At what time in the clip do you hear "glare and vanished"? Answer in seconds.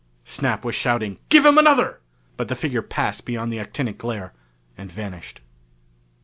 3.99-5.41